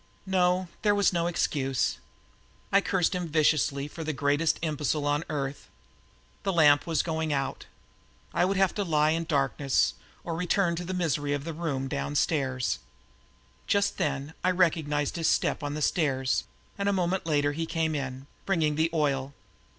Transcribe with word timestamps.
No, 0.25 0.67
there 0.81 0.95
was 0.95 1.13
no 1.13 1.27
excuse. 1.27 1.99
I 2.71 2.81
cursed 2.81 3.13
him 3.13 3.27
viciously 3.27 3.87
for 3.87 4.03
the 4.03 4.13
greatest 4.13 4.57
imbecile 4.63 5.05
on 5.05 5.23
earth. 5.29 5.67
The 6.41 6.51
lamp 6.51 6.87
was 6.87 7.03
going 7.03 7.31
out. 7.31 7.67
I 8.33 8.43
would 8.43 8.57
have 8.57 8.73
to 8.73 8.83
lie 8.83 9.11
in 9.11 9.25
darkness 9.25 9.93
or 10.23 10.35
return 10.35 10.75
to 10.77 10.83
the 10.83 10.95
misery 10.95 11.33
of 11.33 11.43
the 11.43 11.53
back 11.53 11.61
room 11.61 11.87
downstairs. 11.87 12.79
Just 13.67 13.99
then 13.99 14.33
I 14.43 14.49
recognized 14.49 15.17
his 15.17 15.27
step 15.27 15.61
on 15.61 15.75
the 15.75 15.83
stairs 15.83 16.45
and 16.79 16.89
a 16.89 16.93
moment 16.93 17.27
later 17.27 17.51
he 17.51 17.67
came 17.67 17.93
in, 17.93 18.25
bringing 18.47 18.77
the 18.77 18.89
oil. 18.95 19.35